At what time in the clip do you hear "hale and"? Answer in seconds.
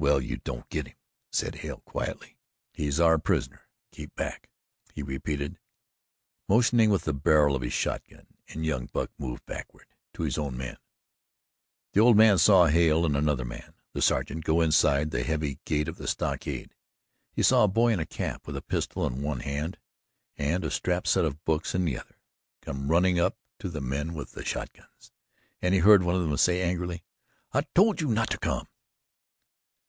12.66-13.16